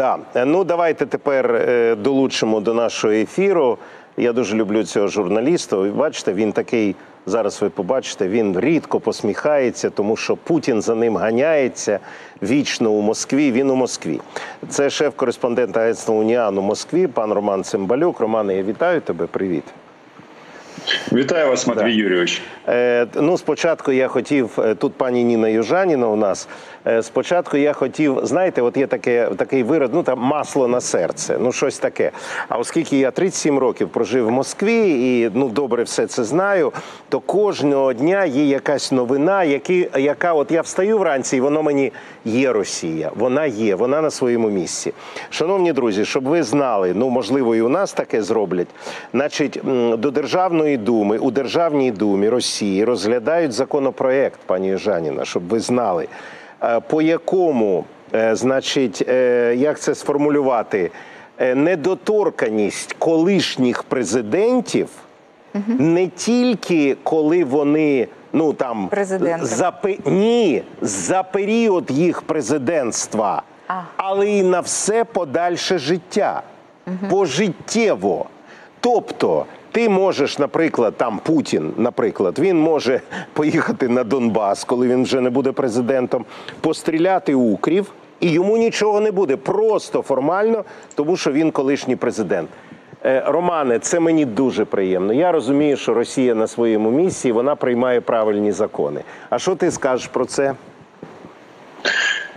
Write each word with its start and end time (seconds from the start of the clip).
Да. 0.00 0.18
Ну 0.46 0.64
давайте 0.64 1.06
тепер 1.06 1.54
е, 1.54 1.94
долучимо 1.94 2.60
до 2.60 2.74
нашого 2.74 3.12
ефіру. 3.12 3.78
Я 4.16 4.32
дуже 4.32 4.56
люблю 4.56 4.84
цього 4.84 5.08
журналіста. 5.08 5.76
Ви 5.76 5.90
бачите, 5.90 6.32
він 6.32 6.52
такий. 6.52 6.96
Зараз 7.26 7.62
ви 7.62 7.68
побачите, 7.70 8.28
він 8.28 8.60
рідко 8.60 9.00
посміхається, 9.00 9.90
тому 9.90 10.16
що 10.16 10.36
Путін 10.36 10.82
за 10.82 10.94
ним 10.94 11.16
ганяється 11.16 11.98
вічно 12.42 12.90
у 12.90 13.00
Москві. 13.00 13.52
Він 13.52 13.70
у 13.70 13.74
Москві. 13.74 14.20
Це 14.68 14.90
шеф-кореспондент 14.90 15.76
агентства 15.76 16.14
Уніан 16.14 16.58
у 16.58 16.62
Москві, 16.62 17.06
пан 17.06 17.32
Роман 17.32 17.64
Цимбалюк. 17.64 18.20
Романе, 18.20 18.56
я 18.56 18.62
вітаю 18.62 19.00
тебе. 19.00 19.26
Привіт. 19.26 19.64
Вітаю 21.12 21.48
вас, 21.48 21.66
Матвій 21.66 21.82
Да. 21.82 21.88
Юрійович. 21.88 22.42
Е, 22.68 23.06
ну, 23.14 23.38
спочатку 23.38 23.92
я 23.92 24.08
хотів 24.08 24.50
е, 24.58 24.74
тут 24.74 24.94
пані 24.94 25.24
Ніна 25.24 25.48
Южаніна 25.48 26.08
у 26.08 26.16
нас. 26.16 26.48
Е, 26.86 27.02
спочатку 27.02 27.56
я 27.56 27.72
хотів, 27.72 28.20
знаєте, 28.22 28.62
от 28.62 28.76
є 28.76 28.86
таке 28.86 29.28
такий 29.36 29.62
вираз, 29.62 29.90
ну 29.92 30.02
там 30.02 30.18
масло 30.18 30.68
на 30.68 30.80
серце, 30.80 31.36
ну 31.40 31.52
щось 31.52 31.78
таке. 31.78 32.10
А 32.48 32.58
оскільки 32.58 32.98
я 32.98 33.10
37 33.10 33.58
років 33.58 33.88
прожив 33.88 34.26
в 34.26 34.30
Москві 34.30 34.90
і 34.90 35.30
ну 35.34 35.48
добре 35.48 35.82
все 35.82 36.06
це 36.06 36.24
знаю, 36.24 36.72
то 37.08 37.20
кожного 37.20 37.92
дня 37.92 38.24
є 38.24 38.44
якась 38.44 38.92
новина, 38.92 39.44
які, 39.44 39.88
яка 39.98 40.32
от 40.32 40.50
я 40.50 40.60
встаю 40.60 40.98
вранці, 40.98 41.36
і 41.36 41.40
воно 41.40 41.62
мені 41.62 41.92
є 42.24 42.52
Росія. 42.52 43.10
Вона 43.16 43.46
є, 43.46 43.74
вона 43.74 44.00
на 44.00 44.10
своєму 44.10 44.50
місці. 44.50 44.92
Шановні 45.30 45.72
друзі, 45.72 46.04
щоб 46.04 46.24
ви 46.24 46.42
знали, 46.42 46.92
ну 46.94 47.08
можливо, 47.08 47.54
і 47.54 47.60
у 47.60 47.68
нас 47.68 47.92
таке 47.92 48.22
зроблять. 48.22 48.68
Значить, 49.12 49.60
до 49.98 50.10
Державної 50.10 50.76
думи 50.76 51.18
у 51.18 51.30
Державній 51.30 51.90
думі 51.90 52.28
Росії 52.28 52.84
розглядають 52.84 53.52
законопроект, 53.52 54.40
пані 54.46 54.68
Южаніна, 54.68 55.24
щоб 55.24 55.48
ви 55.48 55.60
знали, 55.60 56.08
по 56.88 57.02
якому, 57.02 57.84
е, 58.14 58.34
значить, 58.34 59.04
е, 59.08 59.54
як 59.58 59.80
це 59.80 59.94
сформулювати, 59.94 60.90
е, 61.38 61.54
недоторканість 61.54 62.92
колишніх 62.98 63.82
президентів 63.82 64.88
не 65.78 66.08
тільки 66.08 66.96
коли 67.02 67.44
вони. 67.44 68.08
Ну 68.32 68.52
там 68.52 68.88
Президентом. 68.88 69.46
за 69.46 69.72
ні, 70.06 70.62
за 70.80 71.22
період 71.22 71.90
їх 71.90 72.22
президентства, 72.22 73.42
А. 73.68 73.80
але 73.96 74.30
і 74.30 74.42
на 74.42 74.60
все 74.60 75.04
подальше 75.04 75.78
життя. 75.78 76.42
Пожиттєво. 77.10 78.26
Тобто, 78.80 79.46
ти 79.72 79.88
можеш, 79.88 80.38
наприклад, 80.38 80.94
там 80.96 81.20
Путін, 81.22 81.72
наприклад, 81.76 82.38
він 82.38 82.60
може 82.60 83.00
поїхати 83.32 83.88
на 83.88 84.04
Донбас, 84.04 84.64
коли 84.64 84.88
він 84.88 85.02
вже 85.02 85.20
не 85.20 85.30
буде 85.30 85.52
президентом, 85.52 86.24
постріляти 86.60 87.34
укрів, 87.34 87.92
і 88.20 88.30
йому 88.30 88.56
нічого 88.56 89.00
не 89.00 89.10
буде. 89.10 89.36
Просто 89.36 90.02
формально, 90.02 90.64
тому 90.94 91.16
що 91.16 91.32
він 91.32 91.50
колишній 91.50 91.96
президент. 91.96 92.48
Е, 93.04 93.22
Романе, 93.26 93.78
це 93.78 94.00
мені 94.00 94.24
дуже 94.24 94.64
приємно. 94.64 95.12
Я 95.12 95.32
розумію, 95.32 95.76
що 95.76 95.94
Росія 95.94 96.34
на 96.34 96.46
своєму 96.46 96.90
місці, 96.90 97.32
вона 97.32 97.56
приймає 97.56 98.00
правильні 98.00 98.52
закони. 98.52 99.00
А 99.30 99.38
що 99.38 99.54
ти 99.54 99.70
скажеш 99.70 100.06
про 100.06 100.24
це? 100.24 100.54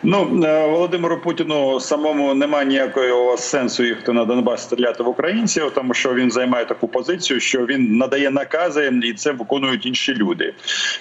Ну 0.05 0.43
е, 0.43 0.67
Володимиру 0.67 1.17
Путіну 1.17 1.79
самому 1.79 2.33
немає 2.33 2.65
ніякого 2.65 3.37
сенсу 3.37 3.83
їхати 3.83 4.13
на 4.13 4.25
Донбас 4.25 4.63
стріляти 4.63 5.03
в 5.03 5.07
українців, 5.07 5.71
тому 5.75 5.93
що 5.93 6.13
він 6.13 6.31
займає 6.31 6.65
таку 6.65 6.87
позицію, 6.87 7.39
що 7.39 7.65
він 7.65 7.97
надає 7.97 8.29
накази, 8.29 8.99
і 9.03 9.13
це 9.13 9.31
виконують 9.31 9.85
інші 9.85 10.13
люди. 10.13 10.53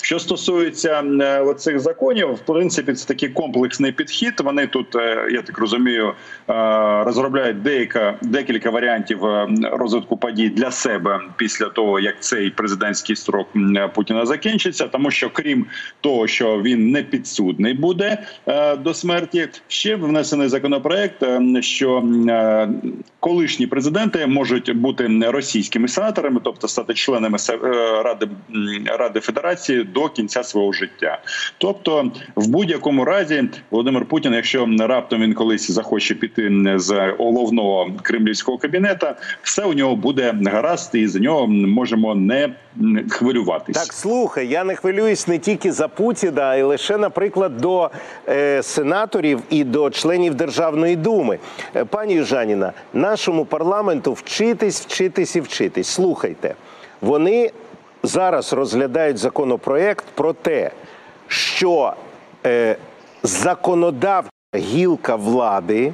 Що 0.03 0.19
стосується 0.19 1.03
е, 1.20 1.41
оцих 1.41 1.80
законів, 1.80 2.33
в 2.33 2.39
принципі, 2.39 2.92
це 2.92 3.08
такий 3.08 3.28
комплексний 3.28 3.92
підхід. 3.92 4.41
Вони 4.45 4.67
тут, 4.67 4.97
е, 4.97 5.28
я 5.30 5.42
так 5.42 5.58
розумію, 5.58 6.14
розробляють 7.05 7.62
деяка 7.62 8.19
декілька 8.23 8.70
варіантів 8.70 9.20
розвитку 9.73 10.17
подій 10.17 10.48
для 10.48 10.70
себе 10.70 11.20
після 11.36 11.69
того, 11.69 12.00
як 12.00 12.14
цей 12.20 12.50
президентський 12.50 13.17
строк 13.17 13.48
Путіна 13.95 14.27
закінчиться, 14.27 14.86
тому 14.86 15.11
що 15.11 15.30
крім 15.30 15.67
того, 16.01 16.27
що 16.27 16.62
він 16.62 16.91
не 16.91 17.02
підсудний 17.02 17.74
буде 17.74 18.18
е, 18.48 18.77
до 18.92 18.98
смерті, 18.98 19.48
ще 19.69 19.97
внесений 19.97 20.48
законопроект, 20.48 21.23
е, 21.23 21.63
що 21.63 22.05
е, 22.29 22.69
колишні 23.20 23.67
президенти 23.67 24.27
можуть 24.27 24.77
бути 24.77 25.08
російськими 25.30 25.89
сенаторами, 25.89 26.41
тобто 26.45 26.69
стати 26.69 26.95
членами 26.95 27.39
е, 27.51 27.57
ради 28.03 28.29
ради 28.98 29.20
федерації 29.20 29.85
до 29.85 30.08
кінця 30.08 30.42
свого 30.42 30.73
життя. 30.73 31.19
Тобто, 31.58 32.11
в 32.36 32.48
будь-якому 32.48 33.05
разі, 33.05 33.45
Володимир 33.70 34.05
Путін, 34.05 34.35
якщо 34.35 34.69
раптом 34.79 35.23
він 35.23 35.35
колись 35.35 35.70
захоче 35.70 36.14
піти 36.14 36.53
з 36.77 37.14
головного 37.19 37.91
кремлівського 38.03 38.59
кабінета, 38.59 39.17
все 39.42 39.64
у 39.64 39.73
нього 39.73 39.97
буде 39.97 40.35
гаразд, 40.45 40.91
і 40.95 41.07
за 41.07 41.19
нього 41.19 41.47
можемо 41.47 42.14
не 42.14 42.55
м, 42.80 43.09
хвилюватись. 43.11 43.77
Так, 43.77 43.92
слухай, 43.92 44.48
я 44.48 44.64
не 44.64 44.74
хвилююсь 44.74 45.29
не 45.29 45.39
тільки 45.39 45.73
за 45.73 45.89
Путіна, 45.89 46.55
й 46.57 46.63
лише, 46.63 46.98
наприклад, 46.98 47.57
до 47.57 47.91
е, 48.29 48.63
сенаторів 48.83 49.43
і 49.51 49.65
до 49.65 49.91
членів 49.91 50.35
Державної 50.35 50.97
думи. 50.97 51.39
Е, 51.77 51.85
пані 51.85 52.15
Южаніна, 52.15 52.73
нашому 52.93 53.45
парламенту 53.45 54.13
вчитись, 54.13 54.81
вчитись 54.81 55.37
і 55.37 55.41
вчитись. 55.41 55.89
Слухайте, 55.89 56.55
вони 57.01 57.51
зараз 58.03 58.53
розглядають 58.53 59.19
законопроект 59.19 60.05
про 60.15 60.33
те, 60.33 60.71
що 61.29 61.92
е, 62.47 62.77
законодавча 63.23 64.31
гілка 64.57 65.17
влади 65.17 65.92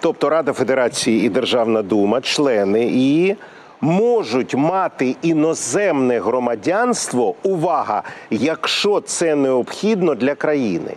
тобто 0.00 0.28
Рада 0.28 0.52
Федерації 0.52 1.26
і 1.26 1.28
Державна 1.28 1.82
дума, 1.82 2.20
члени 2.20 2.84
її 2.86 3.36
можуть 3.80 4.54
мати 4.54 5.16
іноземне 5.22 6.20
громадянство. 6.20 7.34
Увага, 7.42 8.02
якщо 8.30 9.00
це 9.00 9.34
необхідно 9.34 10.14
для 10.14 10.34
країни. 10.34 10.94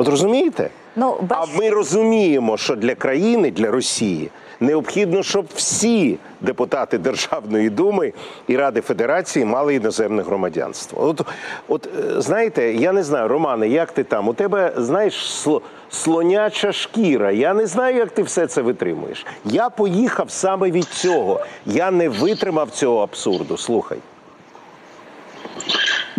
От 0.00 0.08
розумієте? 0.08 0.70
Ну, 0.96 1.16
А 1.28 1.44
ми 1.58 1.70
розуміємо, 1.70 2.56
що 2.56 2.76
для 2.76 2.94
країни, 2.94 3.50
для 3.50 3.70
Росії, 3.70 4.30
необхідно, 4.60 5.22
щоб 5.22 5.46
всі 5.54 6.18
депутати 6.40 6.98
Державної 6.98 7.70
думи 7.70 8.12
і 8.48 8.56
Ради 8.56 8.80
Федерації 8.80 9.44
мали 9.44 9.74
іноземне 9.74 10.22
громадянство. 10.22 11.04
От, 11.06 11.20
от 11.68 11.88
е, 12.16 12.20
знаєте, 12.20 12.72
я 12.72 12.92
не 12.92 13.02
знаю, 13.02 13.28
Романе, 13.28 13.68
як 13.68 13.92
ти 13.92 14.04
там? 14.04 14.28
У 14.28 14.34
тебе 14.34 14.72
знаєш 14.76 15.14
сло- 15.14 15.60
слоняча 15.90 16.72
шкіра. 16.72 17.30
Я 17.30 17.54
не 17.54 17.66
знаю, 17.66 17.96
як 17.96 18.10
ти 18.10 18.22
все 18.22 18.46
це 18.46 18.62
витримуєш. 18.62 19.26
Я 19.44 19.70
поїхав 19.70 20.30
саме 20.30 20.70
від 20.70 20.84
цього. 20.84 21.40
Я 21.66 21.90
не 21.90 22.08
витримав 22.08 22.70
цього 22.70 22.98
абсурду. 23.02 23.56
Слухай. 23.56 23.98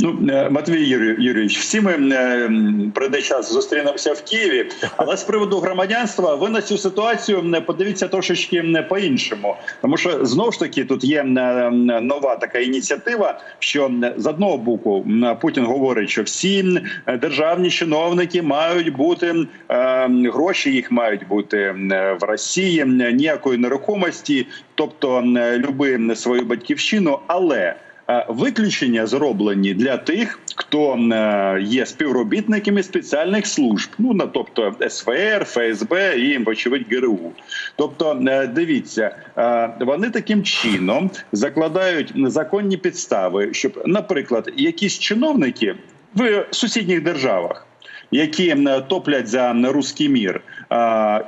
Ну, 0.01 0.19
е, 0.29 0.49
Матвій 0.49 0.87
Юрій, 0.87 1.15
Юрійович, 1.23 1.57
всі 1.57 1.81
ми 1.81 1.91
е, 1.91 2.51
прийде 2.93 3.21
час 3.21 3.53
зустрінемося 3.53 4.13
в 4.13 4.21
Києві. 4.21 4.69
Але 4.97 5.17
з 5.17 5.23
приводу 5.23 5.59
громадянства, 5.59 6.35
ви 6.35 6.49
на 6.49 6.61
цю 6.61 6.77
ситуацію 6.77 7.63
подивіться 7.67 8.07
трошечки 8.07 8.57
м, 8.57 8.85
по-іншому, 8.89 9.55
тому 9.81 9.97
що 9.97 10.25
знову 10.25 10.51
ж 10.51 10.59
таки 10.59 10.85
тут 10.85 11.03
є 11.03 11.19
м, 11.19 11.85
нова 11.85 12.35
така 12.35 12.59
ініціатива. 12.59 13.41
Що 13.59 13.91
з 14.17 14.27
одного 14.27 14.57
боку 14.57 15.05
Путін 15.41 15.65
говорить, 15.65 16.09
що 16.09 16.23
всі 16.23 16.81
державні 17.21 17.69
чиновники 17.69 18.41
мають 18.41 18.95
бути 18.95 19.35
е, 19.69 20.07
гроші, 20.33 20.71
їх 20.71 20.91
мають 20.91 21.27
бути 21.27 21.75
в 22.21 22.23
Росії, 22.23 22.85
ніякої 22.85 23.57
нерухомості, 23.57 24.47
тобто 24.75 25.23
люби 25.57 26.15
свою 26.15 26.45
батьківщину, 26.45 27.19
але 27.27 27.75
Е, 27.81 27.90
Виключення 28.29 29.07
зроблені 29.07 29.73
для 29.73 29.97
тих, 29.97 30.39
хто 30.55 30.93
е, 30.95 31.61
є 31.61 31.85
співробітниками 31.85 32.83
спеціальних 32.83 33.47
служб, 33.47 33.89
ну 33.97 34.13
на 34.13 34.27
тобто 34.27 34.73
СВР, 34.89 35.45
ФСБ 35.45 36.17
і 36.17 36.37
вочевидь 36.37 36.85
ГРУ. 36.93 37.31
Тобто, 37.75 38.23
е, 38.27 38.47
дивіться, 38.47 39.15
е, 39.37 39.69
вони 39.79 40.09
таким 40.09 40.43
чином 40.43 41.11
закладають 41.31 42.13
законні 42.15 42.77
підстави, 42.77 43.53
щоб, 43.53 43.83
наприклад, 43.85 44.51
якісь 44.57 44.99
чиновники 44.99 45.75
в 46.15 46.45
сусідніх 46.51 47.03
державах. 47.03 47.67
Які 48.13 48.55
топлять 48.87 49.27
за 49.27 49.53
руський 49.53 50.09
мір 50.09 50.41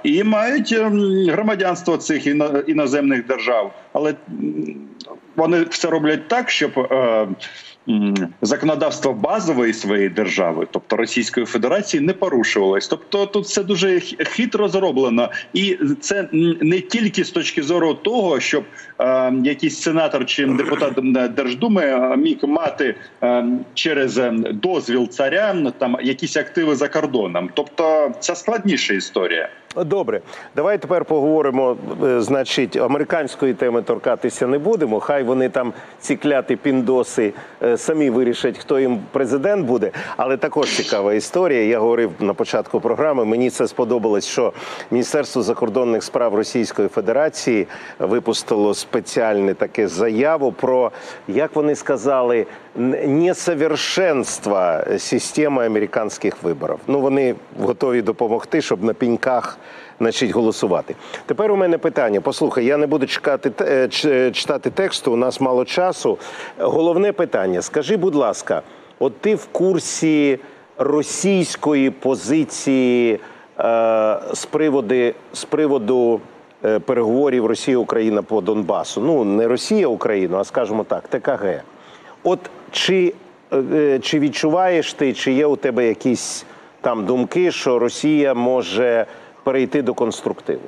і 0.03 0.23
мають 0.23 0.73
громадянство 1.29 1.97
цих 1.97 2.27
іно- 2.27 2.61
іноземних 2.61 3.25
держав, 3.25 3.73
але 3.93 4.13
вони 5.35 5.63
все 5.63 5.89
роблять 5.89 6.27
так, 6.27 6.49
щоб 6.49 6.79
е, 6.79 7.27
законодавство 8.41 9.13
базової 9.13 9.73
своєї 9.73 10.09
держави, 10.09 10.67
тобто 10.71 10.95
Російської 10.95 11.45
Федерації, 11.45 12.03
не 12.03 12.13
порушувалось. 12.13 12.87
Тобто 12.87 13.25
тут 13.25 13.45
все 13.45 13.63
дуже 13.63 13.99
хитро 13.99 14.69
зроблено, 14.69 15.29
і 15.53 15.77
це 15.99 16.27
не 16.61 16.81
тільки 16.81 17.23
з 17.23 17.31
точки 17.31 17.63
зору 17.63 17.93
того, 17.93 18.39
щоб 18.39 18.63
е, 18.99 19.33
якийсь 19.43 19.81
сенатор 19.81 20.25
чи 20.25 20.45
депутат 20.45 20.93
Держдуми 21.33 21.81
е, 21.81 22.17
міг 22.17 22.37
мати 22.43 22.95
е, 23.23 23.45
через 23.73 24.17
е, 24.17 24.31
дозвіл 24.51 25.09
царя 25.09 25.55
там 25.77 25.97
якісь 26.01 26.37
активи 26.37 26.75
за 26.75 26.87
кордоном. 26.87 27.49
Тобто 27.53 28.11
це 28.19 28.35
складніша 28.35 28.93
історія. 28.93 29.49
Добре, 29.75 30.21
давай 30.55 30.77
тепер 30.77 31.05
поговоримо. 31.05 31.77
е, 32.03 32.21
Значить, 32.21 32.75
американської 32.77 33.53
теми 33.53 33.81
торкатися 33.81 34.47
не 34.47 34.57
будемо. 34.59 34.99
Хай 34.99 35.23
вони 35.23 35.49
там 35.49 35.73
ці 35.99 36.15
кляті 36.15 36.55
піндоси 36.55 37.33
е, 37.63 37.77
самі 37.77 38.09
вирішать, 38.09 38.57
хто 38.57 38.79
їм 38.79 38.99
президент 39.11 39.65
буде. 39.65 39.91
Але 40.17 40.37
також 40.37 40.75
цікава 40.75 41.13
історія. 41.13 41.61
Я 41.63 41.79
говорив 41.79 42.11
на 42.19 42.33
початку 42.33 42.79
програми. 42.79 43.25
Мені 43.25 43.49
це 43.49 43.67
сподобалось, 43.67 44.25
що 44.27 44.53
Міністерство 44.91 45.41
закордонних 45.41 46.03
справ 46.03 46.35
Російської 46.35 46.87
Федерації 46.87 47.67
випустило 47.99 48.73
спеціальне 48.73 49.53
таке 49.53 49.87
заяву 49.87 50.51
про 50.51 50.91
як 51.27 51.55
вони 51.55 51.75
сказали 51.75 52.45
н- 52.77 53.19
несовершенство 53.23 54.77
системи 54.97 55.65
американських 55.65 56.43
виборів. 56.43 56.77
Ну 56.87 56.99
вони 56.99 57.35
готові 57.59 58.01
допомогти, 58.01 58.61
щоб 58.61 58.83
на 58.83 58.93
піньках 58.93 59.57
значить, 59.99 60.31
голосувати. 60.31 60.95
Тепер 61.25 61.51
у 61.51 61.55
мене 61.55 61.77
питання. 61.77 62.21
Послухай, 62.21 62.65
я 62.65 62.77
не 62.77 62.87
буду 62.87 63.05
чекати 63.07 63.51
е, 64.05 64.31
читати 64.31 64.69
тексту. 64.69 65.13
У 65.13 65.15
нас 65.15 65.41
мало 65.41 65.65
часу. 65.65 66.17
Головне 66.57 67.11
питання: 67.11 67.61
скажи, 67.61 67.97
будь 67.97 68.15
ласка, 68.15 68.61
от 68.99 69.17
ти 69.21 69.35
в 69.35 69.45
курсі 69.45 70.39
російської 70.77 71.89
позиції 71.89 73.13
е, 73.13 73.19
з 74.33 74.45
приводу 74.45 75.11
з 75.33 75.43
приводу 75.45 76.21
е, 76.65 76.79
переговорів 76.79 77.45
Росія 77.45 77.77
Україна 77.77 78.21
по 78.21 78.41
Донбасу? 78.41 79.01
Ну 79.01 79.23
не 79.23 79.47
Росія 79.47 79.87
Україна, 79.87 80.37
а 80.39 80.43
скажімо 80.43 80.83
так, 80.83 81.07
ТКГ. 81.07 81.61
От 82.23 82.39
чи, 82.73 83.13
е, 83.53 83.99
чи 83.99 84.19
відчуваєш 84.19 84.93
ти, 84.93 85.13
чи 85.13 85.31
є 85.31 85.45
у 85.45 85.55
тебе 85.55 85.87
якісь 85.87 86.45
там 86.81 87.05
думки, 87.05 87.51
що 87.51 87.79
Росія 87.79 88.33
може 88.33 89.05
перейти 89.43 89.81
до 89.81 89.93
конструктиву? 89.93 90.61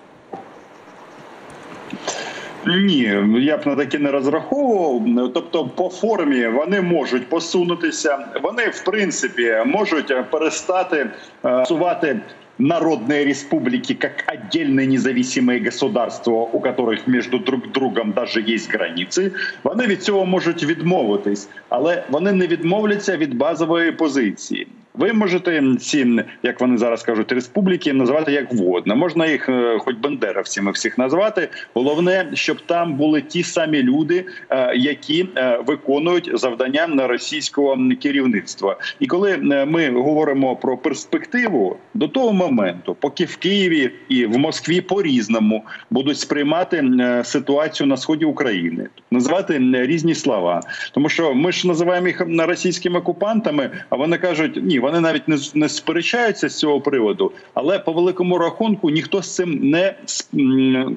Ні, 2.67 3.21
я 3.39 3.57
б 3.57 3.67
на 3.67 3.75
таке 3.75 3.99
не 3.99 4.11
розраховував. 4.11 5.31
Тобто, 5.33 5.65
по 5.65 5.89
формі 5.89 6.47
вони 6.47 6.81
можуть 6.81 7.29
посунутися. 7.29 8.27
Вони, 8.43 8.63
в 8.63 8.83
принципі, 8.83 9.55
можуть 9.65 10.31
перестати 10.31 11.09
е, 11.45 11.65
сувати 11.65 12.19
народные 12.58 13.24
республики 13.24 13.94
как 13.94 14.24
отдельные 14.26 14.86
независимые 14.86 15.60
государства, 15.60 16.32
у 16.32 16.60
которых 16.60 17.06
между 17.06 17.38
друг 17.38 17.72
другом 17.72 18.12
даже 18.12 18.40
є 18.40 18.58
границі. 18.70 19.32
Вони 19.62 19.86
від 19.86 20.02
цього 20.02 20.26
можуть 20.26 20.64
відмовитись, 20.64 21.48
але 21.68 22.04
вони 22.10 22.32
не 22.32 22.46
відмовляться 22.46 23.16
від 23.16 23.34
базової 23.34 23.92
позиції. 23.92 24.66
Ви 24.97 25.13
можете 25.13 25.63
ці, 25.79 26.23
як 26.43 26.61
вони 26.61 26.77
зараз 26.77 27.03
кажуть, 27.03 27.31
республіки 27.31 27.93
називати 27.93 28.31
як 28.31 28.53
вгодно. 28.53 28.95
Можна 28.95 29.25
їх 29.27 29.49
е, 29.49 29.77
хоч 29.79 29.95
бандеровцями 29.95 30.71
всіх 30.71 30.97
назвати. 30.97 31.49
Головне, 31.73 32.31
щоб 32.33 32.61
там 32.61 32.93
були 32.93 33.21
ті 33.21 33.43
самі 33.43 33.83
люди, 33.83 34.25
е, 34.49 34.75
які 34.75 35.29
е, 35.37 35.59
виконують 35.67 36.31
завдання 36.33 36.87
на 36.87 37.07
російського 37.07 37.77
керівництва. 38.01 38.77
І 38.99 39.07
коли 39.07 39.37
ми 39.67 39.89
говоримо 39.91 40.55
про 40.55 40.77
перспективу 40.77 41.77
до 41.93 42.07
того 42.07 42.33
моменту, 42.33 42.95
поки 42.99 43.25
в 43.25 43.37
Києві 43.37 43.91
і 44.09 44.25
в 44.25 44.37
Москві 44.37 44.81
по 44.81 45.01
різному 45.01 45.63
будуть 45.89 46.19
сприймати 46.19 46.83
ситуацію 47.23 47.87
на 47.87 47.97
сході 47.97 48.25
України, 48.25 48.87
називати 49.11 49.59
різні 49.73 50.15
слова, 50.15 50.61
тому 50.93 51.09
що 51.09 51.33
ми 51.33 51.51
ж 51.51 51.67
називаємо 51.67 52.07
їх 52.07 52.21
російськими 52.37 52.99
окупантами, 52.99 53.69
а 53.89 53.95
вони 53.95 54.17
кажуть, 54.17 54.59
ні, 54.63 54.79
вони 54.85 54.99
навіть 54.99 55.27
не, 55.27 55.37
не 55.53 55.69
сперечаються 55.69 56.49
з 56.49 56.59
цього 56.59 56.81
приводу, 56.81 57.31
але 57.53 57.79
по 57.79 57.93
великому 57.93 58.37
рахунку 58.37 58.89
ніхто 58.89 59.21
з 59.21 59.35
цим 59.35 59.69
не 59.69 59.95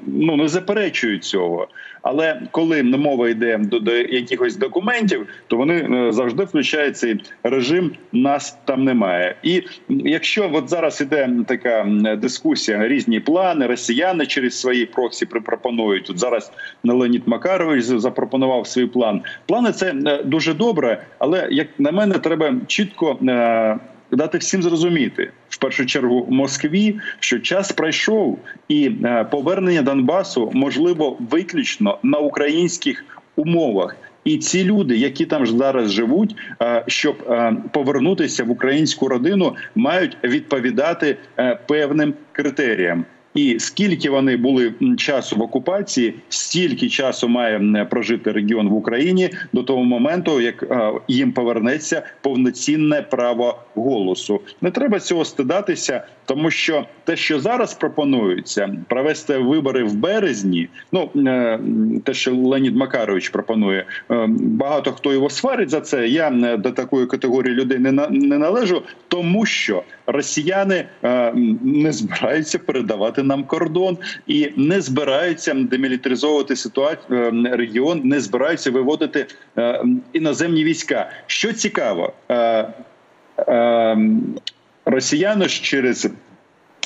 ну 0.07 0.37
не 0.37 0.49
заперечує 0.49 1.19
цього. 1.19 1.69
Але 2.03 2.41
коли 2.51 2.83
мова 2.83 3.29
йде 3.29 3.59
до, 3.59 3.79
до 3.81 3.93
якихось 3.93 4.57
документів, 4.57 5.27
то 5.47 5.57
вони 5.57 5.75
е, 5.75 6.13
завжди 6.13 6.45
включають 6.45 6.97
цей 6.97 7.21
режим. 7.43 7.91
Нас 8.13 8.59
там 8.65 8.85
немає. 8.85 9.35
І 9.43 9.63
якщо 9.89 10.51
от 10.53 10.69
зараз 10.69 11.01
іде 11.01 11.31
така 11.47 11.87
дискусія, 12.19 12.89
різні 12.89 13.21
плани, 13.21 13.67
росіяни 13.67 14.27
через 14.27 14.61
свої 14.61 14.87
проксі 14.87 15.27
припропонують. 15.27 16.05
Тут 16.05 16.19
зараз 16.19 16.53
Леонід 16.85 17.23
Макарович 17.27 17.85
запропонував 17.85 18.67
свій 18.67 18.87
план. 18.87 19.23
Плани 19.47 19.73
це 19.73 19.95
е, 20.07 20.23
дуже 20.23 20.55
добре, 20.55 21.03
але 21.19 21.49
як 21.51 21.69
на 21.79 21.93
мене, 21.93 22.15
треба 22.15 22.55
чітко. 22.67 23.19
Дати 24.11 24.39
всім 24.39 24.63
зрозуміти 24.63 25.31
в 25.49 25.57
першу 25.57 25.87
чергу 25.87 26.27
Москві, 26.31 27.01
що 27.21 27.39
час 27.39 27.73
пройшов, 27.73 28.39
і 28.69 28.91
е, 29.05 29.25
повернення 29.25 29.83
Донбасу 29.83 30.51
можливо 30.55 31.17
виключно 31.31 31.99
на 32.03 32.19
українських 32.19 33.05
умовах. 33.37 33.97
І 34.25 34.39
ці 34.39 34.65
люди, 34.65 34.97
які 34.97 35.27
там 35.27 35.47
зараз 35.47 35.93
живуть, 35.93 36.37
е, 36.63 36.85
щоб 36.87 37.17
е, 37.31 37.57
повернутися 37.73 38.45
в 38.45 38.51
українську 38.51 39.09
родину, 39.09 39.57
мають 39.75 40.17
відповідати 40.25 41.17
певним 41.67 42.15
критеріям. 42.33 43.05
І 43.39 43.57
скільки 43.59 44.11
вони 44.11 44.37
були 44.37 44.73
часу 44.97 45.37
в 45.37 45.43
окупації, 45.43 46.15
стільки 46.29 46.89
часу 46.89 47.29
має 47.29 47.87
прожити 47.91 48.33
регіон 48.33 48.69
в 48.69 48.75
Україні 48.75 49.31
до 49.53 49.63
того 49.63 49.85
моменту, 49.85 50.41
як 50.41 50.63
е, 50.63 50.93
їм 51.09 51.33
повернеться 51.33 52.03
повноцінне 52.23 53.03
право 53.03 53.59
голосу. 53.75 54.41
Не 54.61 54.71
треба 54.71 55.01
цього 55.01 55.25
стидатися, 55.25 56.05
тому 56.25 56.51
що 56.51 56.85
те, 57.05 57.17
що 57.17 57.41
зараз 57.41 57.75
пропонується, 57.75 58.77
провести 58.89 59.39
вибори 59.39 59.85
в 59.85 59.95
березні. 59.95 60.69
Ну 60.93 61.11
е, 61.17 61.61
те, 62.05 62.15
що 62.15 62.35
Леонід 62.35 62.77
Макарович 62.77 63.29
пропонує, 63.29 63.85
е, 64.11 64.27
багато 64.39 64.93
хто 64.93 65.13
його 65.13 65.31
сварить 65.31 65.71
за 65.71 65.81
це. 65.81 66.09
Я 66.09 66.31
до 66.59 66.71
такої 66.71 67.07
категорії 67.07 67.55
людей 67.55 67.79
не 67.79 67.93
на- 67.93 68.09
не 68.09 68.39
належу, 68.39 68.83
тому 69.09 69.47
що 69.47 69.83
росіяни 70.07 70.85
не 71.63 71.93
збираються 71.93 72.59
передавати 72.59 73.23
нам 73.29 73.45
кордон 73.45 73.99
і 74.27 74.51
не 74.57 74.81
збираються 74.81 75.55
демілітаризовувати 75.55 76.57
ситуацію 76.57 77.33
регіон, 77.53 78.01
не 78.05 78.21
збираються 78.21 78.71
виводити 78.71 79.27
е, 79.59 79.85
іноземні 80.13 80.65
війська. 80.65 81.11
Що 81.27 81.53
цікаво, 81.53 82.13
е, 82.29 82.69
е, 83.39 83.99
росіяни 84.85 85.49
ж 85.49 85.63
через 85.63 86.11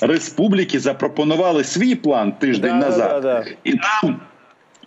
республіки 0.03 0.81
запропонували 0.81 1.65
свій 1.65 1.95
план 1.95 2.33
тиждень 2.33 2.81
да, 2.81 2.87
назад, 2.87 3.23
да, 3.23 3.43
да. 3.43 3.45
і 3.65 3.73
там. 3.73 4.21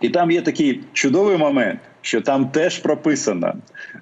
І 0.00 0.08
там 0.08 0.30
є 0.30 0.42
такий 0.42 0.80
чудовий 0.92 1.36
момент, 1.36 1.80
що 2.00 2.20
там 2.20 2.48
теж 2.48 2.78
прописано 2.78 3.54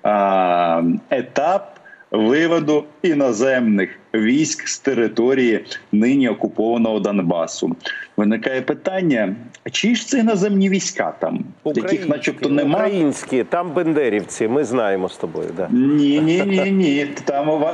а, 0.03 0.83
етап 1.11 1.79
виводу 2.15 2.85
іноземних 3.03 3.91
військ 4.15 4.69
з 4.69 4.79
території 4.79 5.65
нині 5.93 6.29
окупованого 6.29 7.01
Донбасу. 7.01 7.77
Виникає 8.17 8.63
питання: 8.63 9.37
а 9.67 9.71
чиї 9.71 9.97
ж 9.97 10.07
це 10.09 10.19
іноземні 10.19 10.69
війська 10.69 11.15
там, 11.21 11.45
яких, 11.65 12.09
начебто, 12.09 12.49
немає? 12.49 12.87
Українські, 12.87 13.45
там 13.45 13.73
бендерівці, 13.73 14.49
ми 14.49 14.65
знаємо 14.65 15.09
з 15.09 15.17
тобою. 15.17 15.49
Да. 15.57 15.69
Ні, 15.71 16.21
ні, 16.21 16.43
ні, 16.47 16.71
ні. 16.71 17.07
Там 17.25 17.65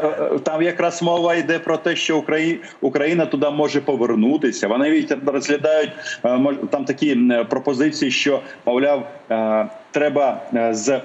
там 0.42 0.62
якраз 0.62 1.02
мова 1.02 1.34
йде 1.34 1.58
про 1.58 1.76
те, 1.76 1.96
що 1.96 2.18
Украї- 2.18 2.58
Україна 2.80 3.26
туди 3.26 3.50
може 3.50 3.80
повернутися. 3.80 4.68
Вони 4.68 4.84
навіть 4.84 5.16
розглядають 5.26 5.90
е, 6.24 6.38
там 6.70 6.84
такі 6.84 7.16
пропозиції, 7.48 8.10
що 8.10 8.40
мовляв, 8.66 9.08
е, 9.30 9.66
треба 9.90 10.40
е, 10.54 10.74
з. 10.74 11.00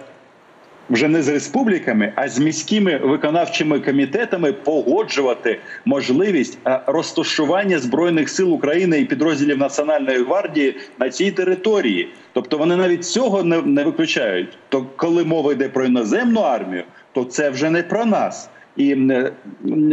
Вже 0.89 1.07
не 1.07 1.21
з 1.21 1.29
республіками, 1.29 2.13
а 2.15 2.29
з 2.29 2.39
міськими 2.39 2.97
виконавчими 2.97 3.79
комітетами 3.79 4.53
погоджувати 4.53 5.59
можливість 5.85 6.57
е, 6.67 6.81
розташування 6.87 7.79
збройних 7.79 8.29
сил 8.29 8.53
України 8.53 8.99
і 8.99 9.05
підрозділів 9.05 9.57
Національної 9.57 10.23
гвардії 10.23 10.75
на 10.99 11.09
цій 11.09 11.31
території. 11.31 12.09
Тобто 12.33 12.57
вони 12.57 12.75
навіть 12.75 13.05
цього 13.05 13.43
не, 13.43 13.61
не 13.61 13.83
виключають. 13.83 14.57
То 14.69 14.85
коли 14.95 15.23
мова 15.23 15.51
йде 15.51 15.69
про 15.69 15.85
іноземну 15.85 16.39
армію, 16.39 16.83
то 17.13 17.23
це 17.23 17.49
вже 17.49 17.69
не 17.69 17.83
про 17.83 18.05
нас. 18.05 18.49
І 18.77 18.91
е, 18.91 19.31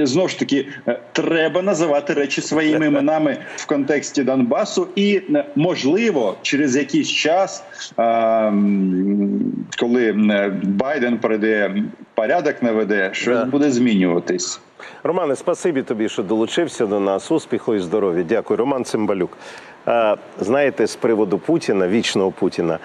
знову 0.07 0.29
ж 0.29 0.39
таки 0.39 0.67
е, 0.89 0.99
треба 1.13 1.63
називати 1.63 2.15
речі 2.15 2.41
своїми 2.41 2.87
іменами 2.87 3.37
в 3.57 3.67
контексті 3.67 4.23
Донбасу, 4.25 4.89
і 4.97 5.21
можливо, 5.57 6.37
через 6.43 6.77
якийсь 6.77 7.09
час, 7.09 7.65
коли 9.79 10.05
е, 10.31 10.53
Байден 10.63 11.19
прийде 11.19 11.75
порядок 12.15 12.63
наведе, 12.63 13.11
щось 13.13 13.39
Да. 13.39 13.45
буде 13.45 13.71
змінюватись. 13.71 14.61
Романе, 15.03 15.37
спасибі 15.37 15.83
тобі, 15.83 16.09
що 16.09 16.23
долучився 16.23 16.87
до 16.87 17.01
нас. 17.01 17.31
Успіху 17.31 17.75
і 17.75 17.79
здоров'я. 17.81 18.23
Дякую. 18.29 18.57
Роман 18.59 18.85
Цимбалюк. 18.85 19.39
Знаєте, 20.41 20.87
з 20.87 20.97
приводу 20.97 21.39
Путіна, 21.39 21.89
вічного 21.89 22.31
Путіна, 22.31 22.79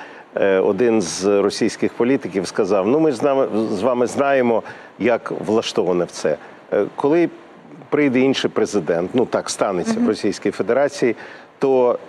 один 0.64 1.02
з 1.02 1.42
російських 1.42 1.94
політиків 1.94 2.48
сказав: 2.48 2.88
ну, 2.88 3.00
ми 3.00 3.12
ж 3.12 3.18
з 3.18 3.24
нами 3.24 3.48
з 3.72 3.82
вами 3.82 4.08
знаємо, 4.08 4.64
як 5.00 5.32
влаштоване 5.46 6.06
в 6.06 6.12
це. 6.12 6.38
Е, 6.74 6.86
Коли 6.96 7.30
прийде 7.90 8.20
інший 8.20 8.52
президент, 8.52 9.10
ну 9.14 9.26
так 9.26 9.50
станеться 9.50 10.00
в 10.00 10.08
Російській 10.08 10.52
Федерації, 10.52 11.16
то 11.60 12.00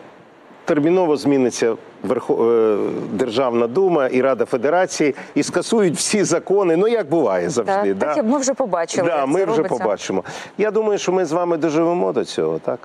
терміново 0.64 1.16
зміниться 1.16 1.76
е, 2.10 2.76
Державна 3.12 3.66
дума 3.66 4.06
і 4.06 4.22
Рада 4.22 4.44
Федерації 4.44 5.14
і 5.34 5.42
скасують 5.42 5.94
всі 5.96 6.24
закони. 6.24 6.76
Ну 6.76 6.88
як 6.88 7.08
буває 7.08 7.50
завжди. 7.50 7.94
Так, 7.94 8.14
так, 8.14 8.24
ми 8.24 8.38
вже 8.38 8.54
побачили. 8.54 9.08
Да, 9.08 9.26
ми 9.26 9.44
вже 9.44 9.62
побачимо. 9.62 10.24
Я 10.58 10.70
думаю, 10.70 10.98
що 10.98 11.12
ми 11.12 11.24
з 11.24 11.32
вами 11.32 11.56
доживемо 11.56 12.12
до 12.12 12.24
цього, 12.24 12.58
так? 12.58 12.78